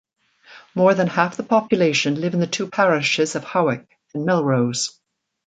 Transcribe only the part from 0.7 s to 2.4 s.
More than half the population live in